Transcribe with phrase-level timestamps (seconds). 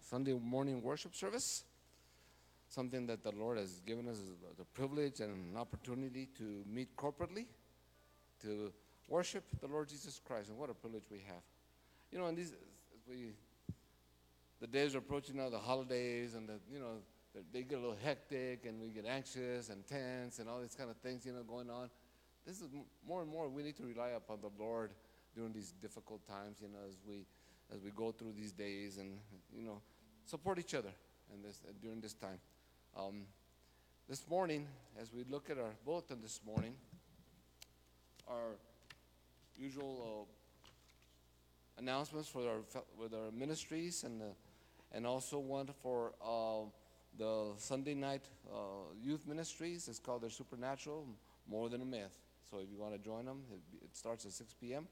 [0.00, 1.64] Sunday morning worship service.
[2.68, 4.20] Something that the Lord has given us
[4.58, 7.46] the privilege and an opportunity to meet corporately,
[8.42, 8.72] to
[9.08, 10.48] worship the Lord Jesus Christ.
[10.48, 11.42] And what a privilege we have.
[12.10, 12.52] You know, and these,
[13.08, 13.32] we,
[14.60, 16.96] the days are approaching now, the holidays, and the, you know,
[17.52, 20.90] they get a little hectic, and we get anxious and tense, and all these kind
[20.90, 21.90] of things, you know, going on.
[22.46, 22.68] This is
[23.06, 24.92] more and more we need to rely upon the Lord
[25.34, 27.26] during these difficult times, you know, as we
[27.74, 29.18] as we go through these days and,
[29.54, 29.80] you know,
[30.24, 30.92] support each other
[31.32, 32.38] and this, uh, during this time.
[32.96, 33.22] Um,
[34.08, 34.66] this morning,
[35.00, 36.74] as we look at our bulletin this morning,
[38.28, 38.56] our
[39.56, 44.26] usual uh, announcements for our with our ministries and uh,
[44.92, 46.68] and also one for uh,
[47.18, 48.22] the Sunday night
[48.52, 48.56] uh,
[49.02, 49.88] youth ministries.
[49.88, 51.06] It's called their Supernatural
[51.48, 52.16] More Than a Myth.
[52.50, 54.86] So if you want to join them, it, it starts at 6 p.m.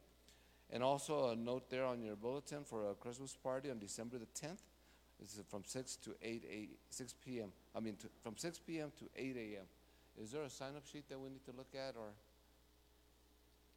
[0.72, 4.26] And also a note there on your bulletin for a Christmas party on December the
[4.26, 4.62] 10th.
[5.20, 7.52] This is from 6 to 8, 8 6 p.m.
[7.76, 8.90] I mean, to, from 6 p.m.
[8.98, 9.66] to 8 a.m.
[10.20, 12.08] Is there a sign-up sheet that we need to look at, or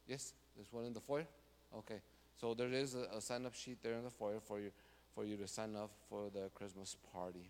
[0.08, 1.26] yes, there's one in the foyer.
[1.76, 2.00] Okay,
[2.40, 4.70] so there is a, a sign-up sheet there in the foyer for you
[5.14, 7.48] for you to sign up for the Christmas party.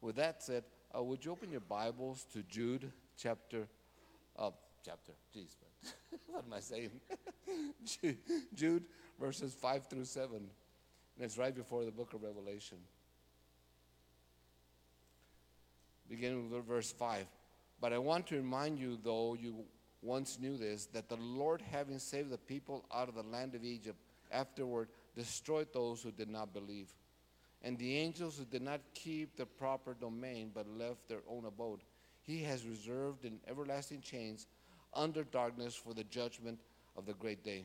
[0.00, 0.64] With that said,
[0.96, 3.68] uh, would you open your Bibles to Jude chapter?
[4.36, 4.50] Uh,
[4.84, 5.12] chapter.
[5.34, 5.56] Jeez,
[6.26, 6.90] what am I saying?
[8.54, 8.84] Jude,
[9.20, 10.36] verses 5 through 7.
[10.36, 10.48] And
[11.20, 12.78] it's right before the book of Revelation.
[16.08, 17.26] Beginning with verse 5.
[17.80, 19.64] But I want to remind you, though you
[20.02, 23.64] once knew this, that the Lord, having saved the people out of the land of
[23.64, 23.98] Egypt,
[24.30, 26.92] afterward destroyed those who did not believe.
[27.62, 31.80] And the angels who did not keep the proper domain but left their own abode,
[32.22, 34.46] he has reserved in everlasting chains
[34.98, 36.58] under darkness for the judgment
[36.96, 37.64] of the great day.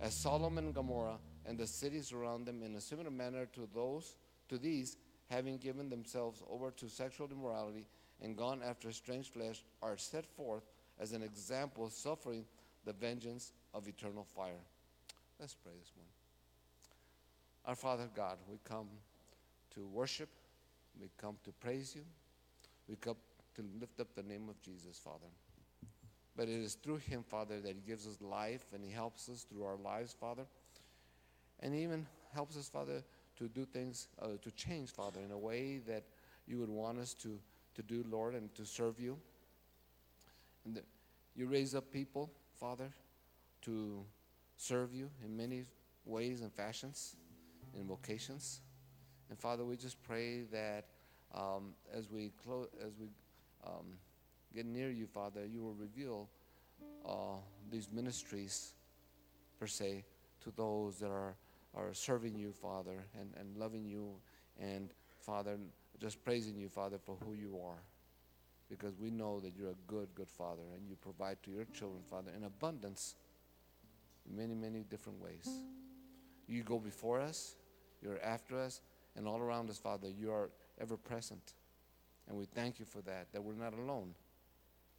[0.00, 4.14] As Sodom and Gomorrah and the cities around them, in a similar manner to those,
[4.48, 4.96] to these,
[5.28, 7.86] having given themselves over to sexual immorality
[8.22, 10.62] and gone after strange flesh, are set forth
[10.98, 12.44] as an example, suffering
[12.84, 14.62] the vengeance of eternal fire.
[15.38, 16.12] Let's pray this morning.
[17.66, 18.88] Our Father God, we come
[19.74, 20.28] to worship,
[21.00, 22.02] we come to praise you,
[22.88, 23.16] we come
[23.56, 25.26] to lift up the name of Jesus, Father.
[26.40, 29.42] But it is through Him, Father, that He gives us life and He helps us
[29.42, 30.46] through our lives, Father.
[31.62, 33.04] And He even helps us, Father,
[33.36, 36.02] to do things, uh, to change, Father, in a way that
[36.46, 37.38] you would want us to,
[37.74, 39.18] to do, Lord, and to serve you.
[40.64, 40.82] And the,
[41.36, 42.88] you raise up people, Father,
[43.66, 44.02] to
[44.56, 45.66] serve you in many
[46.06, 47.16] ways and fashions,
[47.78, 48.62] in vocations.
[49.28, 50.86] And Father, we just pray that
[51.34, 53.08] um, as we close, as we
[53.62, 53.98] um,
[54.54, 56.28] get near you, Father, you will reveal
[57.06, 57.38] uh,
[57.70, 58.74] these ministries,
[59.58, 60.04] per se,
[60.42, 61.36] to those that are,
[61.74, 64.14] are serving you, Father, and, and loving you,
[64.60, 65.56] and, Father,
[66.00, 67.82] just praising you, Father, for who you are.
[68.68, 72.02] Because we know that you're a good, good Father, and you provide to your children,
[72.08, 73.16] Father, in abundance,
[74.28, 75.48] in many, many different ways.
[76.46, 77.56] You go before us,
[78.02, 78.80] you're after us,
[79.16, 81.54] and all around us, Father, you are ever present.
[82.28, 84.14] And we thank you for that, that we're not alone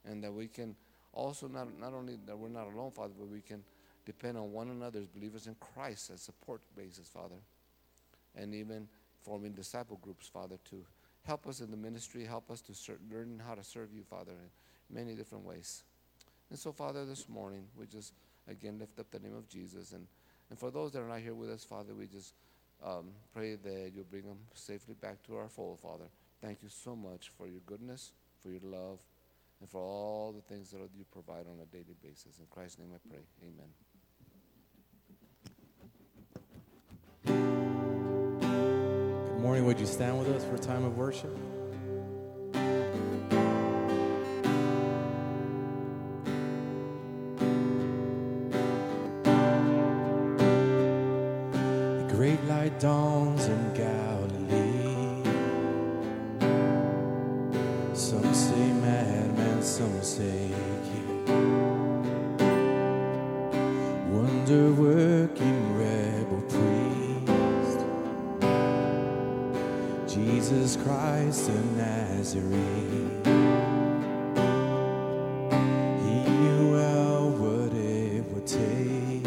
[0.06, 0.76] and that we can
[1.14, 3.64] also not, not only that we're not alone, Father, but we can
[4.06, 7.36] depend on one another as believers in Christ as support basis, Father,
[8.36, 8.88] and even
[9.22, 10.84] forming disciple groups, Father, to
[11.24, 14.32] help us in the ministry, help us to ser- learn how to serve you, Father,
[14.32, 15.84] in many different ways.
[16.50, 18.14] And so, Father, this morning we just
[18.48, 20.08] again lift up the name of Jesus, and
[20.50, 22.34] and for those that are not here with us, Father, we just
[22.84, 26.06] um, pray that you'll bring them safely back to our fold, Father.
[26.42, 29.00] Thank you so much for your goodness, for your love,
[29.62, 32.40] and for all the things that you provide on a daily basis.
[32.40, 33.20] In Christ's name I pray.
[33.44, 33.70] Amen.
[39.34, 39.66] Good morning.
[39.66, 41.38] Would you stand with us for a time of worship?
[51.98, 53.11] The great light dawns
[70.72, 73.26] Jesus Christ of Nazareth.
[76.06, 79.24] He knew well what it would take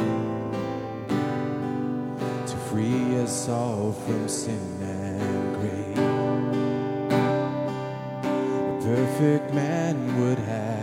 [2.46, 5.98] to free us all from sin and grave.
[8.24, 10.73] A perfect man would have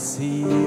[0.00, 0.59] see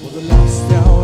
[0.00, 0.99] For the lost out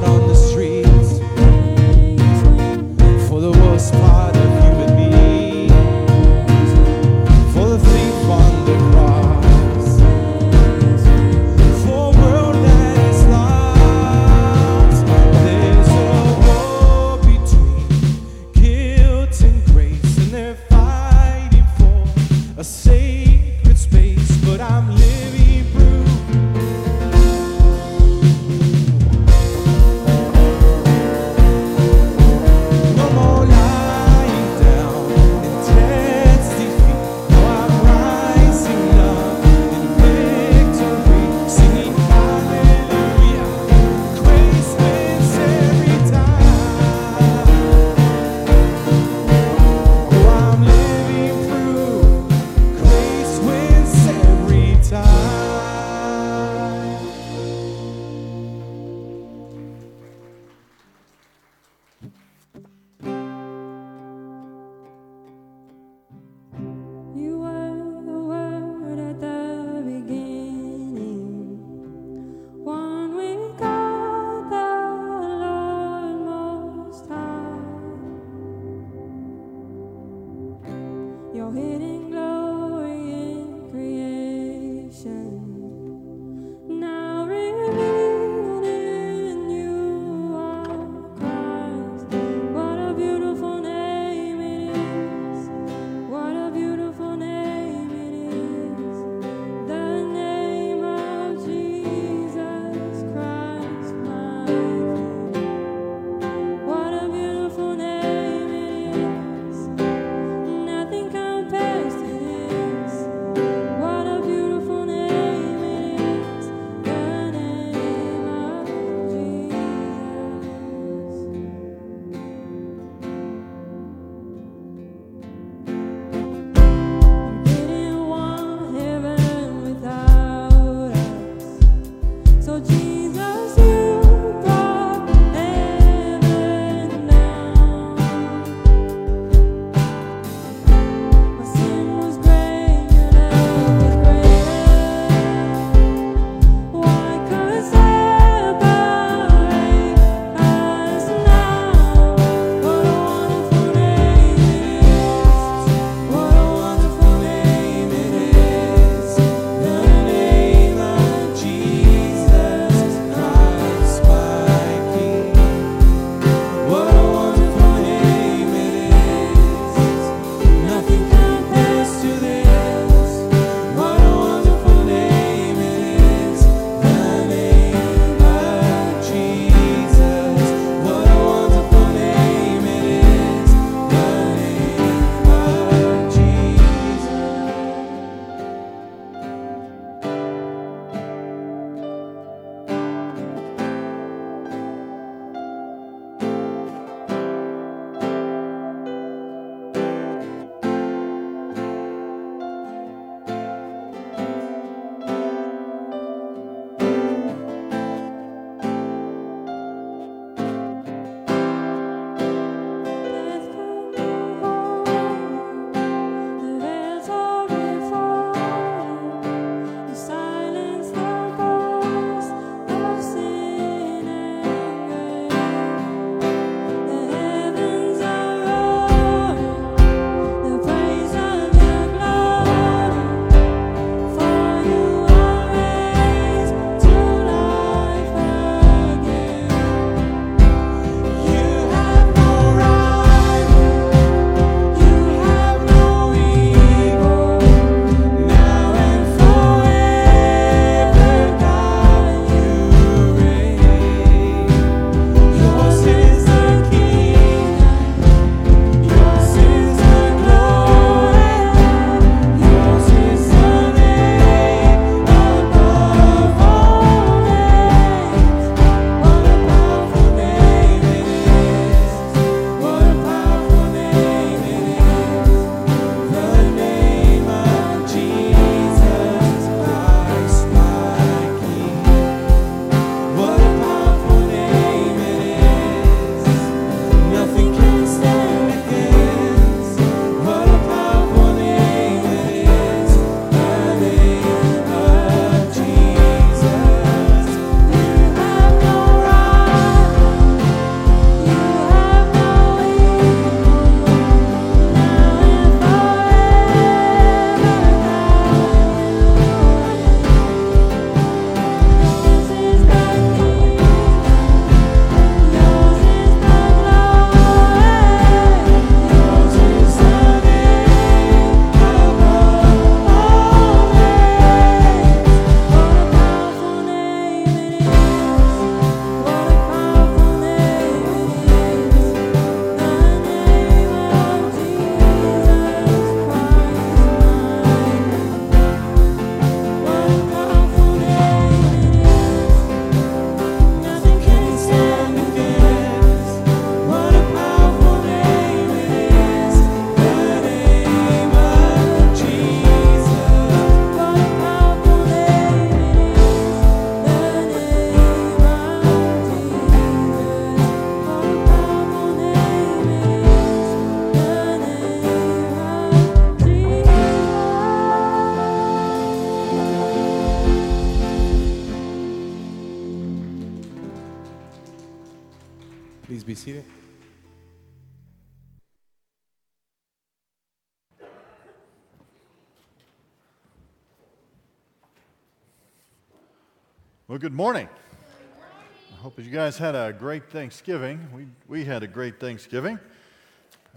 [389.27, 390.79] guys had a great Thanksgiving.
[390.95, 392.61] We, we had a great Thanksgiving.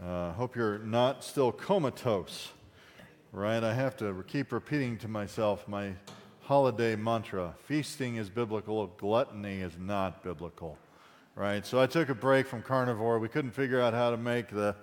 [0.03, 2.49] Uh, hope you're not still comatose,
[3.31, 3.63] right?
[3.63, 5.93] I have to keep repeating to myself my
[6.41, 10.75] holiday mantra feasting is biblical, gluttony is not biblical,
[11.35, 11.63] right?
[11.63, 13.19] So I took a break from carnivore.
[13.19, 14.75] We couldn't figure out how to make the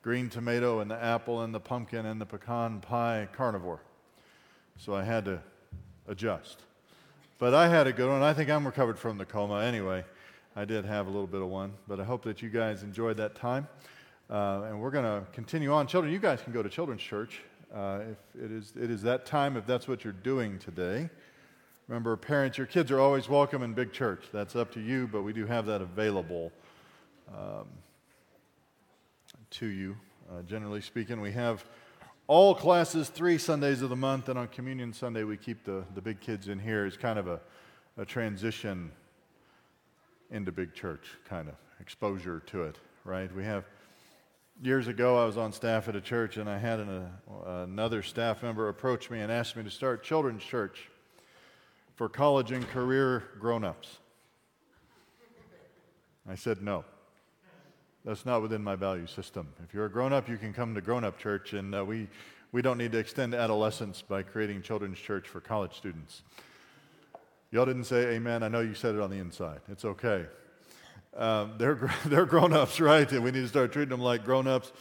[0.00, 3.82] green tomato and the apple and the pumpkin and the pecan pie carnivore.
[4.78, 5.42] So I had to
[6.08, 6.62] adjust.
[7.38, 8.22] But I had a good one.
[8.22, 10.06] I think I'm recovered from the coma anyway.
[10.54, 13.16] I did have a little bit of one, but I hope that you guys enjoyed
[13.16, 13.66] that time.
[14.28, 15.86] Uh, and we're going to continue on.
[15.86, 17.40] Children, you guys can go to children's church
[17.74, 21.08] uh, if it is, it is that time, if that's what you're doing today.
[21.88, 24.24] Remember, parents, your kids are always welcome in big church.
[24.30, 26.52] That's up to you, but we do have that available
[27.34, 27.66] um,
[29.52, 29.96] to you.
[30.30, 31.64] Uh, generally speaking, we have
[32.26, 36.02] all classes three Sundays of the month, and on Communion Sunday, we keep the, the
[36.02, 37.40] big kids in here as kind of a,
[37.96, 38.92] a transition
[40.32, 43.32] into big church, kind of exposure to it, right?
[43.34, 43.64] We have,
[44.62, 46.88] years ago, I was on staff at a church, and I had an,
[47.28, 50.88] uh, another staff member approach me and ask me to start children's church
[51.96, 53.98] for college and career grown ups.
[56.28, 56.84] I said no.
[58.04, 59.48] That's not within my value system.
[59.62, 62.08] If you're a grown up, you can come to grown up church, and uh, we,
[62.52, 66.22] we don't need to extend adolescence by creating children's church for college students.
[67.52, 68.42] Y'all didn't say amen.
[68.42, 69.60] I know you said it on the inside.
[69.68, 70.24] It's okay.
[71.14, 73.10] Um, they're, they're grown ups, right?
[73.12, 74.72] And we need to start treating them like grown ups.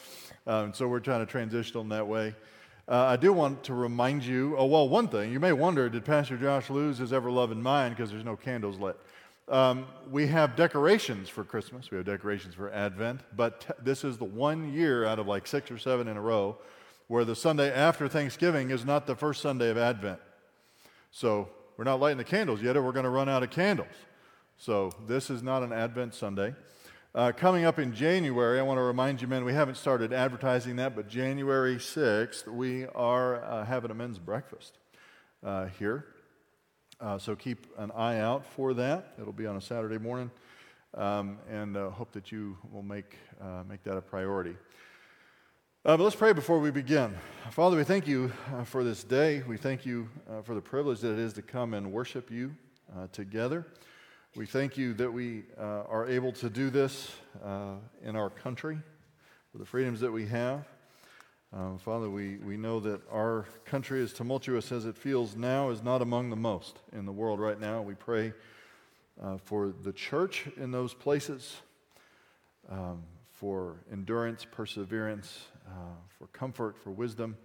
[0.47, 2.33] Um, so we're trying to transition them that way.
[2.87, 5.33] Uh, I do want to remind you oh, well, one thing.
[5.33, 8.79] You may wonder did Pastor Josh lose his ever loving mind because there's no candles
[8.79, 8.97] lit?
[9.49, 11.91] Um, we have decorations for Christmas.
[11.91, 15.45] We have decorations for Advent, but t- this is the one year out of like
[15.45, 16.57] six or seven in a row
[17.07, 20.21] where the Sunday after Thanksgiving is not the first Sunday of Advent.
[21.11, 23.87] So we're not lighting the candles yet, or we're going to run out of candles.
[24.57, 26.53] So this is not an Advent Sunday.
[27.13, 30.77] Uh, coming up in January, I want to remind you, men, we haven't started advertising
[30.77, 34.77] that, but January 6th, we are uh, having a men's breakfast
[35.43, 36.05] uh, here.
[37.01, 39.13] Uh, so keep an eye out for that.
[39.19, 40.31] It'll be on a Saturday morning,
[40.93, 44.55] um, and uh, hope that you will make, uh, make that a priority.
[45.83, 47.17] Uh, but let's pray before we begin.
[47.49, 49.41] Father, we thank you uh, for this day.
[49.47, 52.55] We thank you uh, for the privilege that it is to come and worship you
[53.11, 53.65] together.
[54.35, 57.11] We thank you that we are able to do this
[58.03, 58.77] in our country,
[59.51, 60.65] for the freedoms that we have.
[61.51, 65.81] Um, Father, we, we know that our country, as tumultuous as it feels now, is
[65.81, 67.81] not among the most in the world right now.
[67.81, 68.33] We pray
[69.19, 71.55] uh, for the church in those places,
[72.69, 73.01] um,
[73.41, 77.35] for endurance, perseverance, uh, for comfort, for wisdom.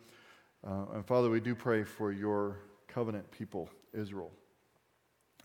[0.63, 4.31] Uh, and Father, we do pray for your covenant people, Israel,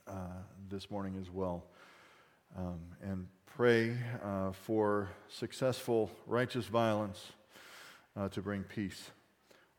[0.09, 1.63] uh, this morning as well.
[2.57, 7.31] Um, and pray uh, for successful righteous violence
[8.17, 9.09] uh, to bring peace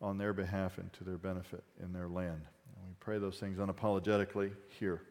[0.00, 2.40] on their behalf and to their benefit in their land.
[2.76, 5.02] And we pray those things unapologetically here.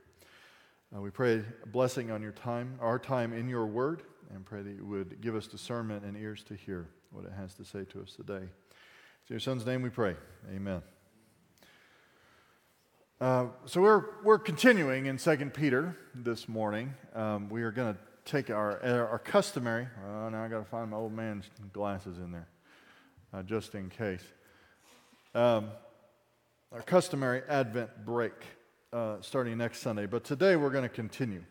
[0.95, 4.01] Uh, we pray a blessing on your time, our time in your word,
[4.33, 7.53] and pray that you would give us discernment and ears to hear what it has
[7.55, 8.43] to say to us today.
[8.43, 8.47] In
[9.27, 10.15] your son's name we pray.
[10.53, 10.81] Amen.
[13.19, 16.93] Uh, so we're, we're continuing in 2 Peter this morning.
[17.13, 20.91] Um, we are going to take our, our customary, oh, now i got to find
[20.91, 22.47] my old man's glasses in there
[23.33, 24.23] uh, just in case.
[25.33, 25.69] Um,
[26.71, 28.33] our customary Advent break
[28.93, 31.43] uh, starting next Sunday, but today we're going to continue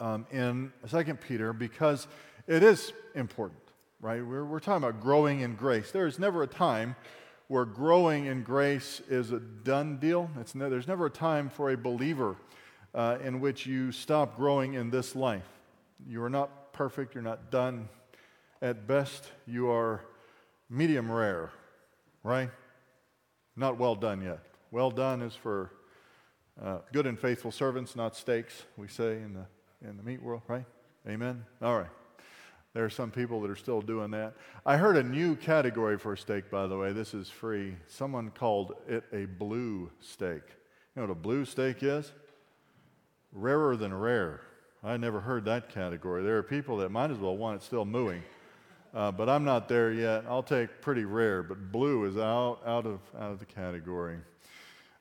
[0.00, 2.06] um, in 2 Peter because
[2.46, 3.60] it is important,
[4.00, 4.24] right?
[4.24, 5.90] We're, we're talking about growing in grace.
[5.90, 6.96] There is never a time
[7.48, 10.30] where growing in grace is a done deal.
[10.40, 12.36] It's there's never a time for a believer
[12.94, 15.46] uh, in which you stop growing in this life.
[16.08, 17.88] You are not perfect, you're not done.
[18.62, 20.00] At best, you are
[20.70, 21.50] medium rare,
[22.22, 22.50] right?
[23.54, 24.40] Not well done yet.
[24.70, 25.70] Well done is for
[26.62, 29.46] uh, good and faithful servants, not steaks, we say in the,
[29.82, 30.64] in the meat world, right?
[31.08, 31.44] Amen?
[31.62, 31.90] All right.
[32.74, 34.34] There are some people that are still doing that.
[34.66, 36.92] I heard a new category for steak, by the way.
[36.92, 37.74] This is free.
[37.86, 40.42] Someone called it a blue steak.
[40.94, 42.12] You know what a blue steak is?
[43.32, 44.42] Rarer than rare.
[44.84, 46.22] I never heard that category.
[46.22, 48.22] There are people that might as well want it still mooing.
[48.94, 50.24] Uh, but I'm not there yet.
[50.28, 54.18] I'll take pretty rare, but blue is out, out, of, out of the category.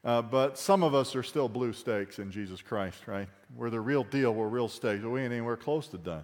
[0.06, 3.28] Uh, but some of us are still blue steaks in Jesus Christ, right?
[3.56, 4.36] We're the real deal.
[4.36, 5.04] We're real steaks.
[5.04, 6.24] We ain't anywhere close to done.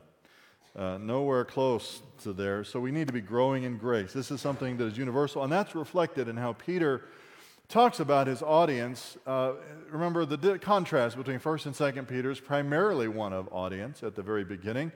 [0.76, 2.64] Uh, nowhere close to there.
[2.64, 4.14] So we need to be growing in grace.
[4.14, 7.02] This is something that is universal, and that's reflected in how Peter
[7.70, 9.18] talks about his audience.
[9.26, 9.54] Uh,
[9.90, 14.16] remember, the di- contrast between 1st and 2nd Peter is primarily one of audience at
[14.16, 14.92] the very beginning.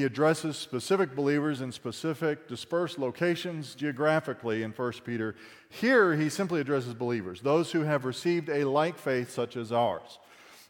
[0.00, 5.36] He addresses specific believers in specific dispersed locations geographically in 1 Peter.
[5.68, 10.18] Here, he simply addresses believers, those who have received a like faith such as ours.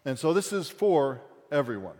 [0.04, 1.20] And so this is for
[1.52, 1.94] everyone.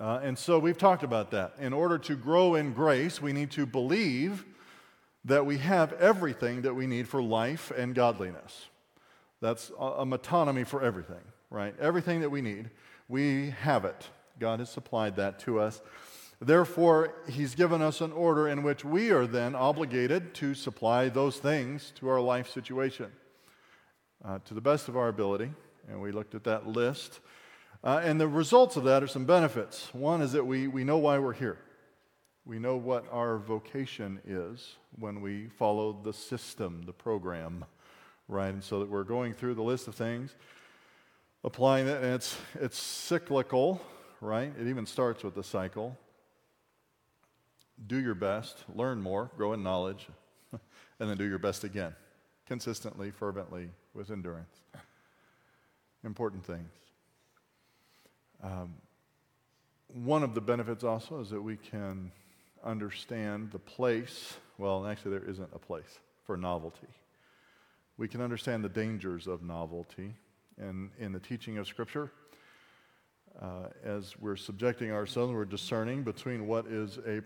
[0.00, 1.54] Uh, and so we've talked about that.
[1.60, 4.44] In order to grow in grace, we need to believe
[5.24, 8.66] that we have everything that we need for life and godliness.
[9.40, 11.76] That's a, a metonymy for everything, right?
[11.78, 12.70] Everything that we need,
[13.06, 14.08] we have it.
[14.38, 15.80] God has supplied that to us.
[16.40, 21.38] Therefore, He's given us an order in which we are then obligated to supply those
[21.38, 23.10] things to our life situation
[24.24, 25.50] uh, to the best of our ability.
[25.88, 27.20] And we looked at that list.
[27.82, 29.92] Uh, and the results of that are some benefits.
[29.94, 31.58] One is that we, we know why we're here.
[32.44, 37.64] We know what our vocation is when we follow the system, the program,
[38.26, 38.48] right?
[38.48, 40.34] And so that we're going through the list of things,
[41.44, 43.80] applying it, and it's, it's cyclical,
[44.20, 44.52] right?
[44.58, 45.96] It even starts with the cycle.
[47.86, 50.08] Do your best, learn more, grow in knowledge,
[50.52, 51.94] and then do your best again,
[52.46, 54.56] consistently, fervently, with endurance.
[56.04, 56.70] Important things.
[58.42, 58.74] Um,
[59.92, 62.12] one of the benefits also is that we can
[62.64, 64.34] understand the place.
[64.58, 66.88] Well, actually, there isn't a place for novelty.
[67.96, 70.14] We can understand the dangers of novelty.
[70.58, 72.10] And in the teaching of Scripture,
[73.40, 77.22] uh, as we're subjecting ourselves, we're discerning between what is a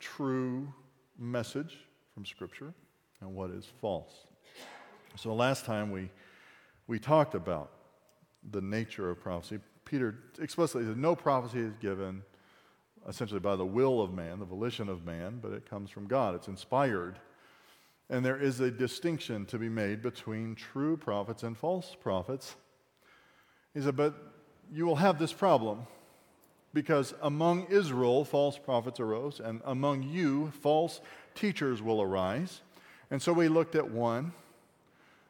[0.00, 0.72] true
[1.18, 1.78] message
[2.12, 2.74] from Scripture
[3.20, 4.26] and what is false.
[5.16, 6.10] So last time we,
[6.86, 7.70] we talked about
[8.50, 9.60] the nature of prophecy.
[9.84, 12.22] Peter explicitly said, No prophecy is given
[13.08, 16.34] essentially by the will of man, the volition of man, but it comes from God.
[16.34, 17.18] It's inspired.
[18.10, 22.56] And there is a distinction to be made between true prophets and false prophets.
[23.72, 24.14] He said, But
[24.72, 25.86] you will have this problem
[26.72, 31.00] because among Israel false prophets arose, and among you false
[31.34, 32.60] teachers will arise.
[33.10, 34.32] And so we looked at one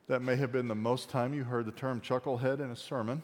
[0.09, 3.22] that may have been the most time you heard the term chucklehead in a sermon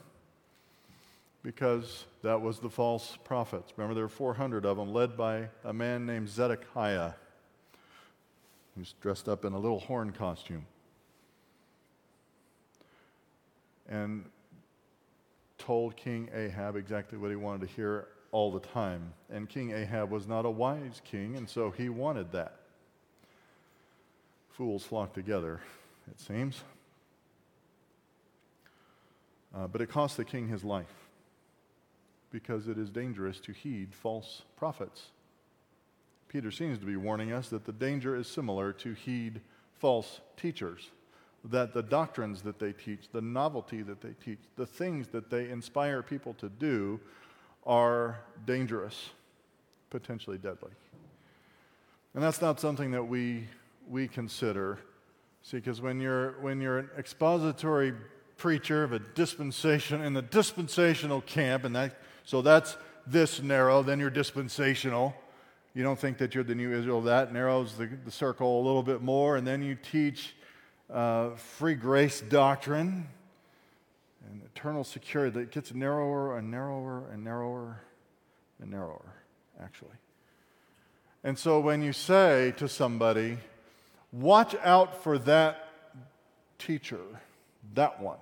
[1.42, 3.72] because that was the false prophets.
[3.76, 7.12] Remember, there were 400 of them, led by a man named Zedekiah.
[8.76, 10.66] He's dressed up in a little horn costume.
[13.88, 14.26] And
[15.60, 19.12] told King Ahab exactly what he wanted to hear all the time.
[19.30, 22.56] And King Ahab was not a wise king, and so he wanted that.
[24.50, 25.60] Fools flock together,
[26.10, 26.62] it seems.
[29.54, 31.08] Uh, but it cost the king his life
[32.30, 35.10] because it is dangerous to heed false prophets.
[36.28, 39.40] Peter seems to be warning us that the danger is similar to heed
[39.74, 40.90] false teachers,
[41.44, 45.48] that the doctrines that they teach, the novelty that they teach, the things that they
[45.48, 47.00] inspire people to do
[47.66, 49.10] are dangerous,
[49.88, 50.70] potentially deadly.
[52.14, 53.46] And that's not something that we,
[53.88, 54.78] we consider.
[55.42, 57.94] See, because when you're, when you're an expository
[58.36, 62.76] preacher of a dispensation in the dispensational camp, and that so that's
[63.06, 65.14] this narrow, then you're dispensational.
[65.74, 67.00] You don't think that you're the new Israel.
[67.02, 70.34] That narrows the, the circle a little bit more, and then you teach
[70.92, 73.06] uh, free grace doctrine
[74.28, 77.80] and eternal security that gets narrower and narrower and narrower
[78.60, 79.14] and narrower,
[79.62, 79.96] actually.
[81.22, 83.38] And so when you say to somebody,
[84.12, 85.68] watch out for that
[86.58, 87.00] teacher,
[87.74, 88.18] that one,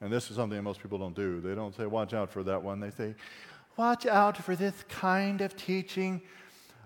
[0.00, 1.40] and this is something that most people don't do.
[1.40, 2.80] They don't say, watch out for that one.
[2.80, 3.14] They say,
[3.76, 6.20] watch out for this kind of teaching.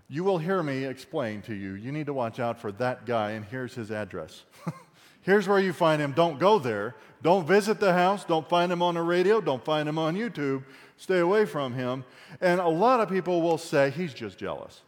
[0.08, 1.72] You will hear me explain to you.
[1.74, 4.44] You need to watch out for that guy, and here's his address.
[5.22, 6.12] here's where you find him.
[6.12, 6.94] Don't go there.
[7.22, 8.24] Don't visit the house.
[8.24, 9.40] Don't find him on the radio.
[9.40, 10.64] Don't find him on YouTube.
[10.96, 12.04] Stay away from him.
[12.40, 14.82] And a lot of people will say, he's just jealous.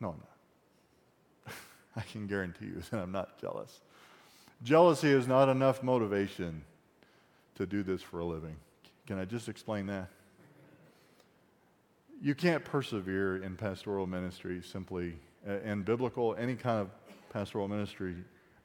[0.00, 0.18] No, I'm
[1.46, 1.54] not.
[1.96, 3.80] I can guarantee you that I'm not jealous.
[4.62, 6.64] Jealousy is not enough motivation
[7.56, 8.56] to do this for a living.
[9.06, 10.08] Can I just explain that?
[12.20, 15.16] You can't persevere in pastoral ministry simply,
[15.64, 16.90] in biblical, any kind of
[17.30, 18.16] pastoral ministry,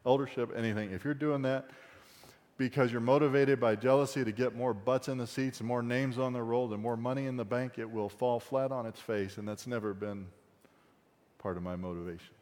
[0.05, 0.91] eldership, anything.
[0.91, 1.69] If you're doing that
[2.57, 6.17] because you're motivated by jealousy to get more butts in the seats and more names
[6.17, 8.99] on the roll and more money in the bank, it will fall flat on its
[8.99, 10.25] face, and that's never been
[11.37, 12.33] part of my motivation.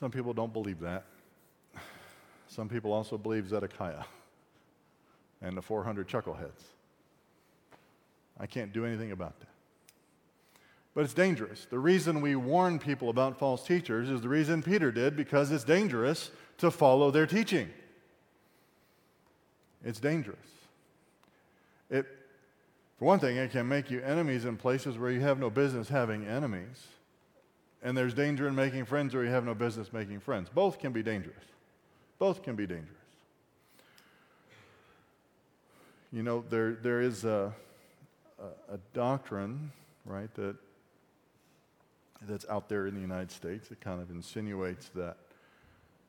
[0.00, 1.04] Some people don't believe that.
[2.48, 4.04] Some people also believe Zedekiah
[5.42, 6.62] and the 400 chuckleheads.
[8.38, 9.48] I can't do anything about that.
[10.96, 11.66] But it's dangerous.
[11.68, 15.62] The reason we warn people about false teachers is the reason Peter did, because it's
[15.62, 17.68] dangerous to follow their teaching.
[19.84, 20.38] It's dangerous.
[21.90, 22.06] It,
[22.98, 25.90] for one thing, it can make you enemies in places where you have no business
[25.90, 26.86] having enemies.
[27.82, 30.48] And there's danger in making friends where you have no business making friends.
[30.48, 31.44] Both can be dangerous.
[32.18, 32.88] Both can be dangerous.
[36.10, 37.52] You know, there, there is a,
[38.40, 39.70] a, a doctrine,
[40.06, 40.56] right, that,
[42.22, 45.16] that's out there in the United States that kind of insinuates that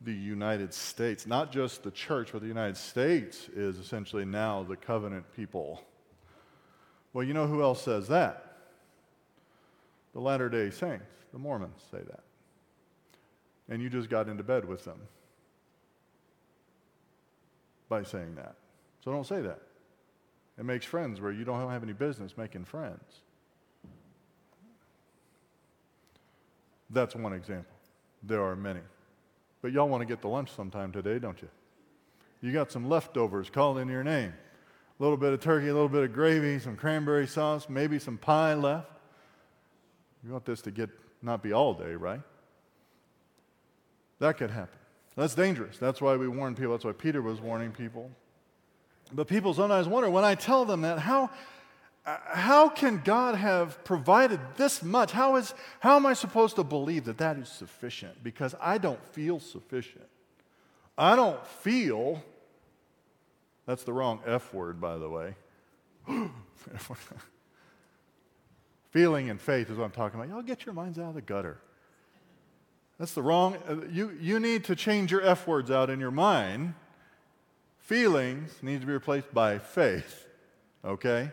[0.01, 4.75] the United States, not just the church, but the United States is essentially now the
[4.75, 5.81] covenant people.
[7.13, 8.57] Well, you know who else says that?
[10.13, 12.23] The Latter day Saints, the Mormons say that.
[13.69, 14.99] And you just got into bed with them
[17.89, 18.55] by saying that.
[19.03, 19.61] So don't say that.
[20.57, 23.21] It makes friends where you don't have any business making friends.
[26.89, 27.75] That's one example.
[28.23, 28.79] There are many.
[29.61, 31.49] But y'all want to get to lunch sometime today, don't you?
[32.41, 34.33] You got some leftovers called in your name.
[34.99, 38.17] A little bit of turkey, a little bit of gravy, some cranberry sauce, maybe some
[38.17, 38.89] pie left.
[40.23, 40.89] You want this to get
[41.21, 42.21] not be all day, right?
[44.19, 44.77] That could happen.
[45.15, 45.77] That's dangerous.
[45.77, 46.71] That's why we warn people.
[46.71, 48.11] That's why Peter was warning people.
[49.11, 51.29] But people sometimes wonder when I tell them that, how,
[52.07, 55.11] how can God have provided this much?
[55.11, 58.23] How, is, how am I supposed to believe that that is sufficient?
[58.23, 60.07] Because I don't feel sufficient.
[60.97, 62.23] I don't feel,
[63.65, 65.35] that's the wrong F word, by the way.
[68.91, 70.29] Feeling and faith is what I'm talking about.
[70.29, 71.59] Y'all get your minds out of the gutter.
[72.97, 76.11] That's the wrong, uh, you, you need to change your F words out in your
[76.11, 76.73] mind.
[77.79, 80.25] Feelings need to be replaced by faith,
[80.85, 81.31] okay?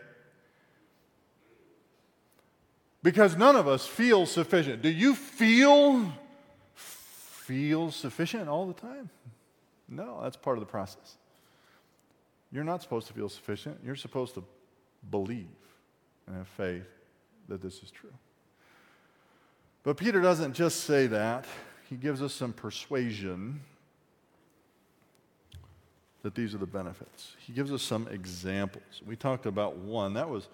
[3.05, 4.81] Because none of us feel sufficient.
[4.81, 6.11] Do you feel
[6.73, 9.11] feel sufficient all the time?
[9.87, 11.17] No, that's part of the process.
[12.51, 13.77] You're not supposed to feel sufficient.
[13.85, 14.43] You're supposed to
[15.11, 15.45] believe
[16.25, 16.87] and have faith
[17.47, 18.13] that this is true.
[19.83, 21.45] But Peter doesn't just say that,
[21.87, 23.61] he gives us some persuasion
[26.23, 27.35] that these are the benefits.
[27.37, 29.03] He gives us some examples.
[29.05, 30.15] We talked about one.
[30.15, 30.47] That was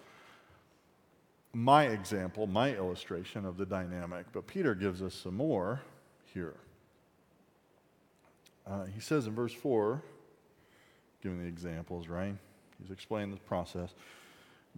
[1.53, 5.81] my example, my illustration of the dynamic, but Peter gives us some more
[6.33, 6.55] here.
[8.65, 10.01] Uh, he says in verse 4,
[11.21, 12.35] giving the examples, right?
[12.81, 13.93] He's explaining the process.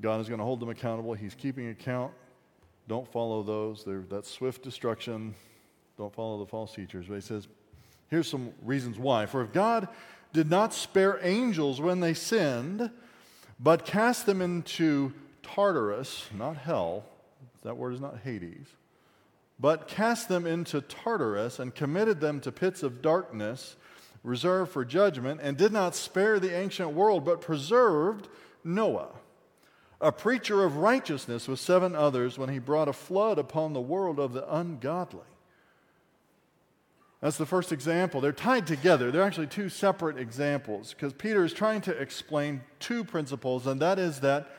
[0.01, 1.13] God is going to hold them accountable.
[1.13, 2.11] He's keeping account.
[2.87, 3.83] Don't follow those.
[3.83, 5.35] They're, that's swift destruction.
[5.97, 7.05] Don't follow the false teachers.
[7.07, 7.47] But he says,
[8.09, 9.25] here's some reasons why.
[9.25, 9.87] For if God
[10.33, 12.89] did not spare angels when they sinned,
[13.59, 15.13] but cast them into
[15.53, 17.05] Tartarus, not hell,
[17.63, 18.67] that word is not Hades,
[19.59, 23.75] but cast them into Tartarus and committed them to pits of darkness
[24.23, 28.29] reserved for judgment, and did not spare the ancient world, but preserved
[28.63, 29.09] Noah,
[29.99, 34.19] a preacher of righteousness with seven others, when he brought a flood upon the world
[34.19, 35.19] of the ungodly.
[37.19, 38.21] That's the first example.
[38.21, 39.11] They're tied together.
[39.11, 43.99] They're actually two separate examples because Peter is trying to explain two principles, and that
[43.99, 44.49] is that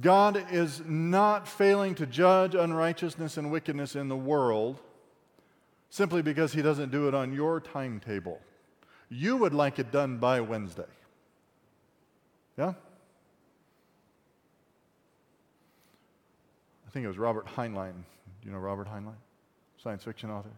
[0.00, 4.80] God is not failing to judge unrighteousness and wickedness in the world
[5.90, 8.40] simply because he doesn't do it on your timetable.
[9.08, 10.84] You would like it done by Wednesday.
[12.58, 12.74] Yeah?
[16.86, 17.92] I think it was Robert Heinlein.
[17.92, 19.16] Do you know Robert Heinlein?
[19.82, 20.50] Science fiction author.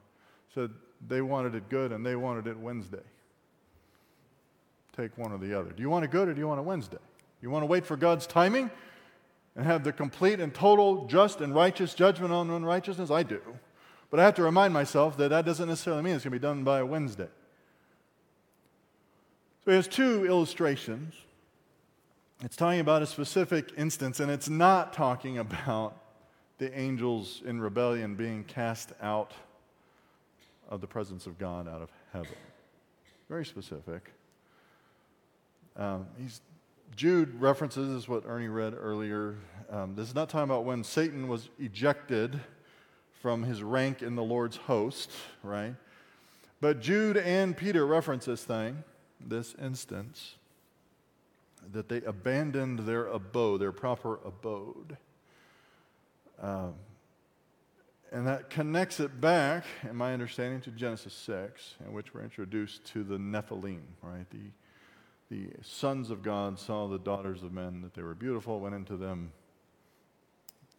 [0.55, 0.70] Said
[1.07, 2.99] they wanted it good and they wanted it Wednesday.
[4.97, 5.70] Take one or the other.
[5.70, 6.99] Do you want it good or do you want it Wednesday?
[7.41, 8.70] You want to wait for God's timing
[9.57, 13.11] and have the complete and total just and righteous judgment on unrighteousness?
[13.11, 13.40] I do.
[14.11, 16.42] But I have to remind myself that that doesn't necessarily mean it's going to be
[16.42, 17.28] done by Wednesday.
[19.64, 21.14] So he has two illustrations.
[22.42, 25.96] It's talking about a specific instance, and it's not talking about
[26.59, 29.32] the angels in rebellion being cast out
[30.68, 32.36] of the presence of God out of heaven.
[33.28, 34.11] Very specific.
[35.76, 36.40] Um, he's,
[37.01, 39.38] Jude references what Ernie read earlier.
[39.70, 42.38] Um, this is not talking about when Satan was ejected
[43.22, 45.11] from his rank in the Lord's host,
[45.42, 45.74] right?
[46.61, 48.84] But Jude and Peter reference this thing,
[49.18, 50.34] this instance,
[51.72, 54.98] that they abandoned their abode, their proper abode.
[56.38, 56.74] Um,
[58.12, 62.84] and that connects it back, in my understanding, to Genesis 6, in which we're introduced
[62.88, 64.28] to the Nephilim, right?
[64.28, 64.51] The,
[65.31, 68.97] the sons of God saw the daughters of men, that they were beautiful, went into
[68.97, 69.33] them,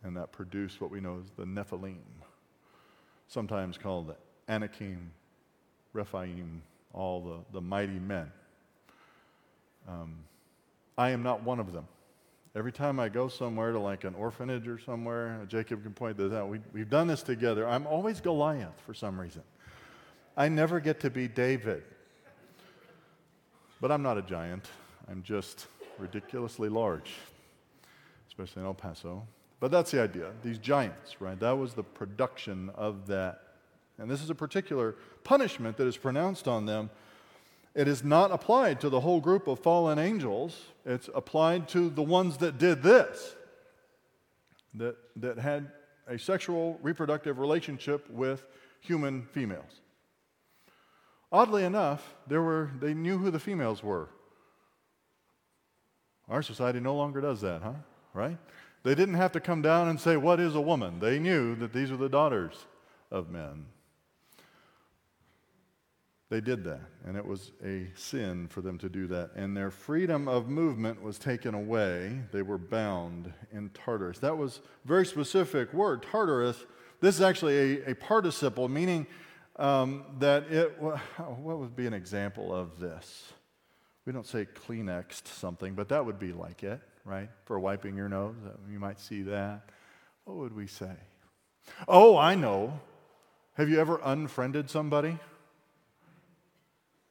[0.04, 1.98] and that produced what we know as the Nephilim,
[3.28, 4.16] sometimes called the
[4.52, 5.12] Anakim,
[5.94, 6.62] Rephaim,
[6.94, 8.32] all the, the mighty men.
[9.88, 10.16] Um,
[10.98, 11.88] I am not one of them.
[12.54, 16.34] Every time I go somewhere to like an orphanage or somewhere, Jacob can point this
[16.34, 16.50] out.
[16.50, 17.66] We, we've done this together.
[17.66, 19.44] I'm always Goliath for some reason.
[20.36, 21.84] I never get to be David.
[23.82, 24.70] But I'm not a giant.
[25.10, 25.68] I'm just
[25.98, 27.12] ridiculously large,
[28.30, 29.28] especially in El Paso.
[29.60, 30.32] But that's the idea.
[30.44, 31.40] These giants, right?
[31.40, 33.42] That was the production of that.
[33.98, 36.90] And this is a particular punishment that is pronounced on them
[37.74, 42.04] it is not applied to the whole group of fallen angels, it's applied to the
[42.04, 43.36] ones that did this,
[44.74, 45.72] that, that had
[46.08, 48.46] a sexual reproductive relationship with
[48.82, 49.81] human females.
[51.32, 54.10] Oddly enough, there were, they knew who the females were.
[56.28, 57.74] Our society no longer does that, huh?
[58.14, 58.38] Right?
[58.84, 61.00] They didn't have to come down and say, What is a woman?
[61.00, 62.66] They knew that these were the daughters
[63.12, 63.66] of men.
[66.30, 69.32] They did that, and it was a sin for them to do that.
[69.36, 72.22] And their freedom of movement was taken away.
[72.32, 74.20] They were bound in Tartarus.
[74.20, 76.66] That was a very specific word, Tartarus.
[77.02, 79.08] This is actually a, a participle, meaning
[79.58, 83.34] um, that it, what would be an example of this?
[84.06, 87.30] We don't say Kleenexed something, but that would be like it, right?
[87.46, 88.36] For wiping your nose,
[88.72, 89.70] you might see that.
[90.26, 90.94] What would we say?
[91.88, 92.80] Oh, I know.
[93.54, 95.20] Have you ever unfriended somebody?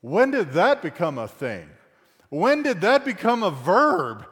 [0.01, 1.69] When did that become a thing?
[2.31, 4.27] When did that become a verb?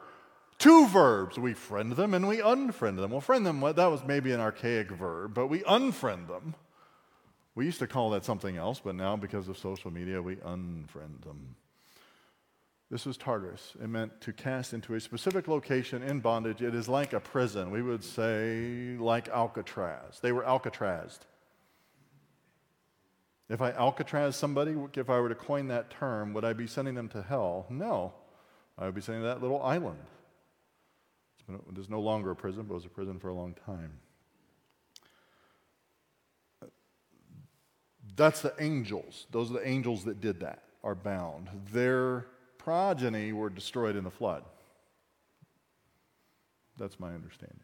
[0.57, 1.37] Two verbs.
[1.37, 3.11] We friend them and we unfriend them.
[3.11, 6.55] Well, friend them, that was maybe an archaic verb, but we unfriend them.
[7.55, 11.23] We used to call that something else, but now because of social media, we unfriend
[11.23, 11.55] them.
[12.91, 13.75] This was Tartarus.
[13.81, 16.61] It meant to cast into a specific location in bondage.
[16.61, 17.69] It is like a prison.
[17.69, 20.19] We would say like Alcatraz.
[20.21, 21.19] They were Alcatrazed.
[23.47, 26.95] If I Alcatraz somebody, if I were to coin that term, would I be sending
[26.95, 27.67] them to hell?
[27.69, 28.13] No.
[28.77, 29.99] I would be sending them that little island.
[31.47, 33.91] It is no longer a prison, but it was a prison for a long time.
[38.15, 39.27] That's the angels.
[39.31, 41.49] Those are the angels that did that, are bound.
[41.71, 42.25] Their
[42.57, 44.43] progeny were destroyed in the flood.
[46.77, 47.59] That's my understanding.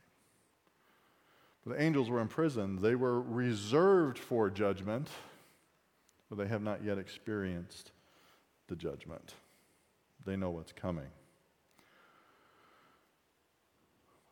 [1.65, 2.79] But the angels were imprisoned.
[2.79, 5.09] They were reserved for judgment
[6.29, 7.91] but they have not yet experienced
[8.67, 9.33] the judgment.
[10.25, 11.07] They know what's coming.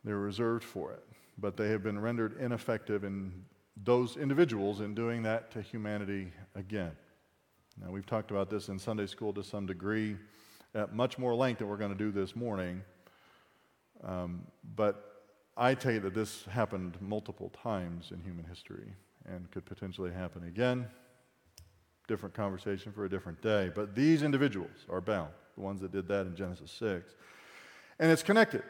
[0.02, 1.04] They're reserved for it,
[1.38, 3.44] but they have been rendered ineffective in
[3.82, 6.92] those individuals in doing that to humanity again.
[7.82, 10.16] Now, we've talked about this in Sunday school to some degree
[10.74, 12.82] at much more length than we're going to do this morning.
[14.04, 14.46] Um,
[14.76, 15.22] but
[15.56, 18.92] I tell you that this happened multiple times in human history
[19.26, 20.86] and could potentially happen again
[22.06, 23.70] different conversation for a different day.
[23.74, 27.14] But these individuals are bound, the ones that did that in Genesis 6.
[27.98, 28.62] And it's connected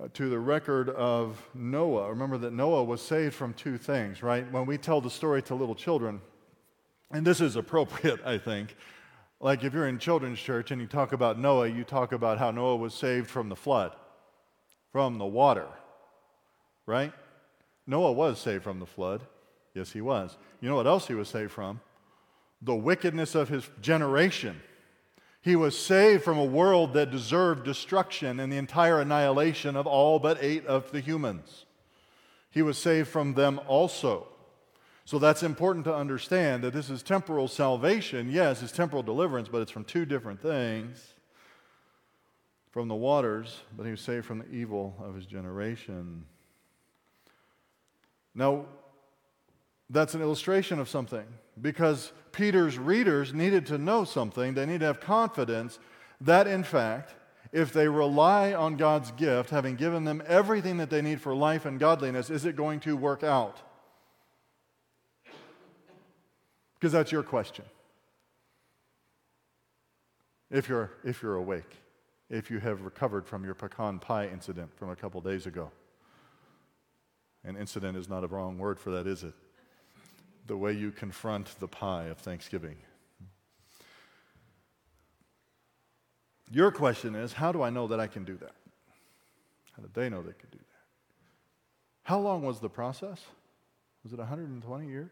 [0.00, 2.10] uh, to the record of Noah.
[2.10, 4.50] Remember that Noah was saved from two things, right?
[4.52, 6.20] When we tell the story to little children,
[7.10, 8.76] and this is appropriate, I think.
[9.40, 12.50] Like if you're in children's church and you talk about Noah, you talk about how
[12.50, 13.92] Noah was saved from the flood,
[14.92, 15.68] from the water,
[16.86, 17.12] right?
[17.86, 19.22] Noah was saved from the flood.
[19.74, 20.36] Yes, he was.
[20.60, 21.80] You know what else he was saved from?
[22.62, 24.60] the wickedness of his generation.
[25.46, 30.18] He was saved from a world that deserved destruction and the entire annihilation of all
[30.18, 31.66] but eight of the humans.
[32.50, 34.26] He was saved from them also.
[35.04, 38.28] So that's important to understand that this is temporal salvation.
[38.28, 41.14] Yes, it's temporal deliverance, but it's from two different things
[42.72, 46.24] from the waters, but he was saved from the evil of his generation.
[48.34, 48.64] Now,
[49.90, 51.26] that's an illustration of something
[51.60, 54.54] because Peter's readers needed to know something.
[54.54, 55.78] They need to have confidence
[56.20, 57.14] that, in fact,
[57.52, 61.64] if they rely on God's gift, having given them everything that they need for life
[61.64, 63.62] and godliness, is it going to work out?
[66.74, 67.64] Because that's your question.
[70.50, 71.76] If you're, if you're awake,
[72.28, 75.70] if you have recovered from your pecan pie incident from a couple days ago.
[77.44, 79.34] An incident is not a wrong word for that, is it?
[80.46, 82.76] The way you confront the pie of Thanksgiving.
[86.50, 88.52] Your question is how do I know that I can do that?
[89.76, 90.64] How did they know they could do that?
[92.04, 93.20] How long was the process?
[94.04, 95.10] Was it 120 years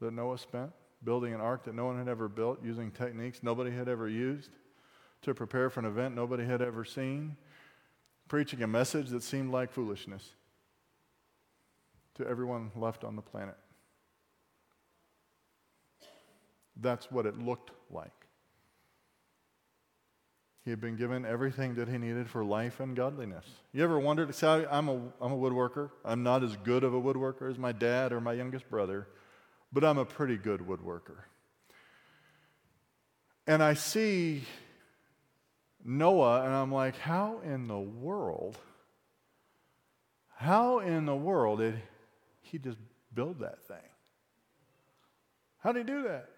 [0.00, 0.70] that Noah spent
[1.02, 4.50] building an ark that no one had ever built, using techniques nobody had ever used
[5.22, 7.36] to prepare for an event nobody had ever seen,
[8.28, 10.30] preaching a message that seemed like foolishness
[12.14, 13.56] to everyone left on the planet.
[16.76, 18.12] That's what it looked like.
[20.64, 23.46] He had been given everything that he needed for life and godliness.
[23.72, 25.90] You ever wondered, see, I'm a, I'm a woodworker.
[26.04, 29.08] I'm not as good of a woodworker as my dad or my youngest brother,
[29.72, 31.16] but I'm a pretty good woodworker.
[33.46, 34.42] And I see
[35.82, 38.58] Noah, and I'm like, how in the world,
[40.36, 41.80] how in the world did
[42.42, 42.78] he just
[43.14, 43.76] build that thing?
[45.58, 46.28] How did he do that?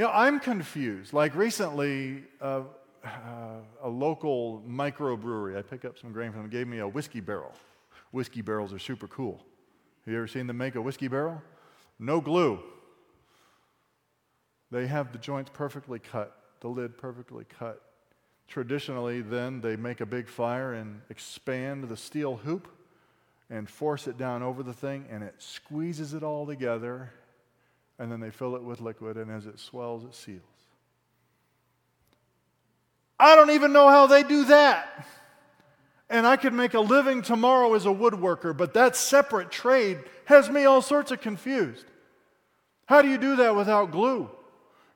[0.00, 1.12] You know, I'm confused.
[1.12, 2.62] Like recently, uh,
[3.04, 3.08] uh,
[3.82, 7.52] a local microbrewery, I picked up some grain from them, gave me a whiskey barrel.
[8.10, 9.44] Whiskey barrels are super cool.
[10.06, 11.42] Have you ever seen them make a whiskey barrel?
[11.98, 12.60] No glue.
[14.70, 17.82] They have the joints perfectly cut, the lid perfectly cut.
[18.48, 22.68] Traditionally, then, they make a big fire and expand the steel hoop
[23.50, 27.12] and force it down over the thing, and it squeezes it all together
[28.00, 30.40] and then they fill it with liquid, and as it swells, it seals.
[33.18, 35.06] I don't even know how they do that.
[36.08, 40.48] And I could make a living tomorrow as a woodworker, but that separate trade has
[40.48, 41.84] me all sorts of confused.
[42.86, 44.30] How do you do that without glue?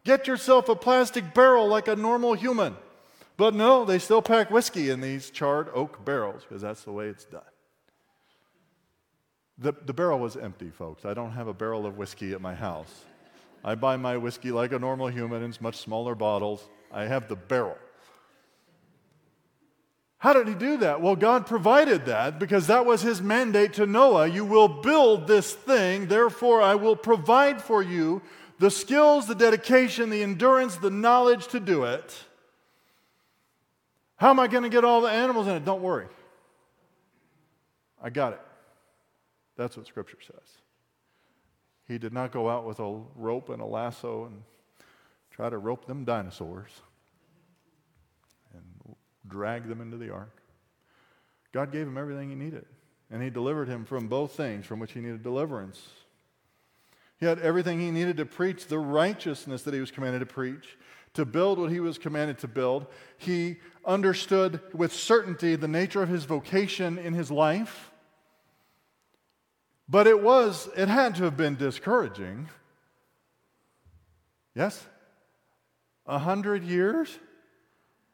[0.05, 2.75] Get yourself a plastic barrel like a normal human.
[3.37, 7.09] But no, they still pack whiskey in these charred oak barrels because that's the way
[7.09, 7.43] it's done.
[9.59, 11.05] The, the barrel was empty, folks.
[11.05, 13.05] I don't have a barrel of whiskey at my house.
[13.65, 16.69] I buy my whiskey like a normal human in much smaller bottles.
[16.93, 17.79] I have the barrel.
[20.19, 21.01] How did he do that?
[21.01, 24.27] Well, God provided that because that was his mandate to Noah.
[24.27, 28.23] You will build this thing, therefore, I will provide for you
[28.59, 32.25] the skills, the dedication, the endurance, the knowledge to do it.
[34.17, 35.65] How am I going to get all the animals in it?
[35.65, 36.07] Don't worry.
[38.03, 38.41] I got it.
[39.57, 40.59] That's what Scripture says.
[41.87, 44.43] He did not go out with a rope and a lasso and
[45.31, 46.71] try to rope them dinosaurs
[48.55, 48.97] and
[49.29, 50.43] drag them into the ark.
[51.53, 52.67] God gave him everything he needed,
[53.11, 55.89] and he delivered him from both things from which he needed deliverance.
[57.21, 60.77] He had everything he needed to preach the righteousness that he was commanded to preach,
[61.15, 62.87] to build what he was commanded to build.
[63.19, 67.93] He understood with certainty the nature of his vocation in his life.
[69.89, 72.49] But it was, it had to have been discouraging.
[74.55, 74.87] Yes?
[76.07, 77.19] A hundred years?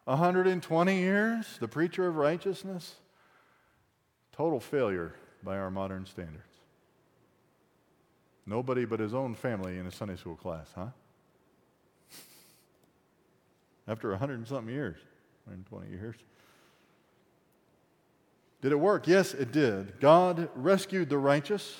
[0.06, 1.58] A hundred and twenty years?
[1.60, 2.96] The preacher of righteousness?
[4.32, 6.44] Total failure by our modern standards.
[8.46, 10.86] Nobody but his own family in a Sunday school class, huh?
[13.86, 14.96] After a hundred and something years,
[15.44, 16.16] 120 years.
[18.62, 19.06] Did it work?
[19.06, 19.98] Yes, it did.
[20.00, 21.76] God rescued the righteous,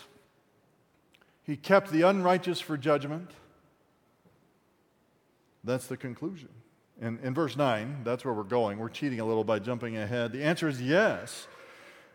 [1.43, 3.31] He kept the unrighteous for judgment.
[5.63, 6.49] That's the conclusion.
[7.03, 8.79] And in verse 9, that's where we're going.
[8.79, 10.33] We're cheating a little by jumping ahead.
[10.33, 11.49] The answer is yes.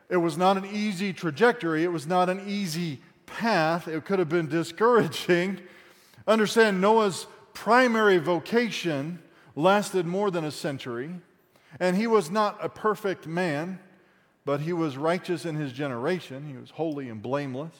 [0.09, 3.87] It was not an easy trajectory, it was not an easy path.
[3.87, 5.59] It could have been discouraging.
[6.27, 9.19] Understand Noah's primary vocation
[9.55, 11.11] lasted more than a century,
[11.79, 13.79] and he was not a perfect man
[14.45, 16.47] but he was righteous in his generation.
[16.47, 17.75] He was holy and blameless,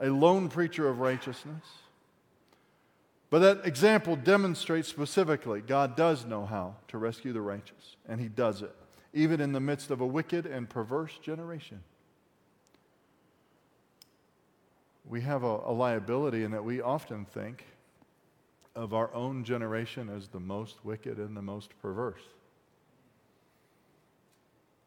[0.00, 1.64] a lone preacher of righteousness.
[3.30, 8.28] But that example demonstrates specifically God does know how to rescue the righteous, and he
[8.28, 8.74] does it,
[9.14, 11.82] even in the midst of a wicked and perverse generation.
[15.08, 17.64] We have a, a liability in that we often think
[18.74, 22.22] of our own generation as the most wicked and the most perverse.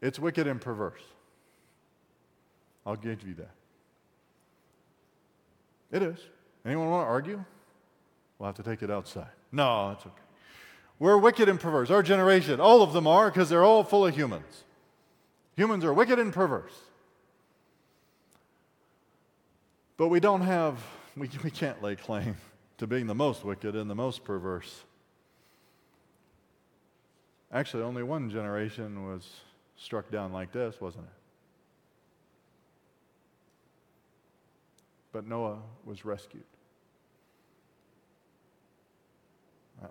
[0.06, 1.02] It's wicked and perverse.
[2.86, 3.50] I'll give you that.
[5.92, 6.20] It is.
[6.64, 7.44] Anyone want to argue?
[8.38, 9.30] We'll have to take it outside.
[9.52, 10.14] No, it's okay.
[11.00, 11.90] We're wicked and perverse.
[11.90, 14.64] Our generation, all of them are because they're all full of humans.
[15.56, 16.76] Humans are wicked and perverse.
[19.98, 20.78] But we don't have,
[21.18, 22.38] we, we can't lay claim
[22.78, 24.84] to being the most wicked and the most perverse.
[27.52, 29.28] Actually, only one generation was
[29.78, 31.12] struck down like this, wasn't it?
[35.12, 36.44] But Noah was rescued.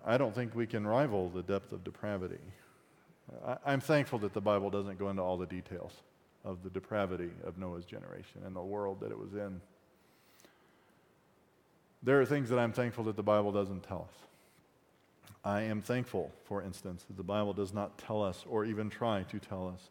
[0.05, 2.41] I don't think we can rival the depth of depravity.
[3.65, 5.93] I'm thankful that the Bible doesn't go into all the details
[6.45, 9.61] of the depravity of Noah's generation and the world that it was in.
[12.03, 14.19] There are things that I'm thankful that the Bible doesn't tell us.
[15.45, 19.25] I am thankful, for instance, that the Bible does not tell us or even try
[19.25, 19.91] to tell us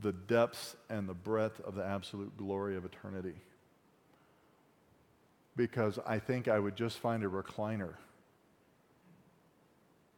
[0.00, 3.34] the depths and the breadth of the absolute glory of eternity.
[5.56, 7.94] Because I think I would just find a recliner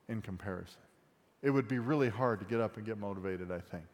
[0.08, 0.80] in comparison.
[1.42, 3.84] It would be really hard to get up and get motivated, I think.